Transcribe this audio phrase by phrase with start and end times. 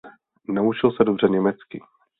[0.49, 1.81] Naučil se dobře německy.